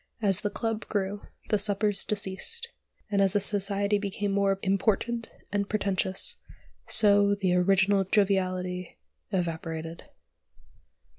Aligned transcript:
As 0.19 0.41
the 0.41 0.49
club 0.49 0.87
grew, 0.87 1.21
the 1.49 1.59
suppers 1.59 2.03
deceased; 2.03 2.73
and, 3.11 3.21
as 3.21 3.33
the 3.33 3.39
society 3.39 3.99
became 3.99 4.35
important 4.63 5.29
and 5.51 5.69
pretentious, 5.69 6.37
so 6.87 7.35
the 7.35 7.53
original 7.53 8.03
joviality 8.03 8.97
evaporated. 9.29 10.05